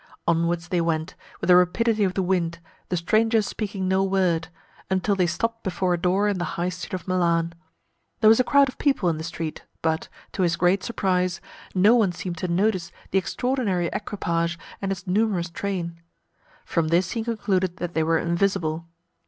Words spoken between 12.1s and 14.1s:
seemed to notice the extraordinary